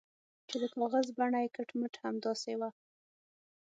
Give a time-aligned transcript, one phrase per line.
[0.49, 2.69] چې د کاغذ بڼه یې کټ مټ همداسې وه.